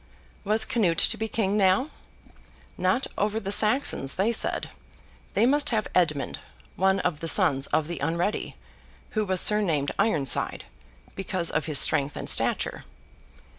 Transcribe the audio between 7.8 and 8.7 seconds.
the Unready,